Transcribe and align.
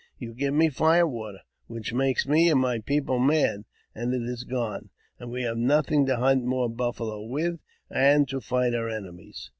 You 0.17 0.33
give 0.33 0.55
me 0.55 0.69
fire 0.69 1.05
water, 1.05 1.41
which 1.67 1.93
makes 1.93 2.25
me 2.27 2.49
and 2.49 2.59
my 2.59 2.79
people 2.79 3.19
mad; 3.19 3.65
and 3.93 4.15
it 4.15 4.23
is 4.23 4.43
gone, 4.45 4.89
and 5.19 5.29
we 5.29 5.43
have 5.43 5.57
nothing 5.59 6.07
to 6.07 6.15
hunt 6.15 6.43
more 6.43 6.69
buffalo 6.71 7.21
with, 7.23 7.59
and 7.87 8.27
to 8.29 8.41
fight 8.41 8.73
our 8.73 8.89
enemies." 8.89 9.49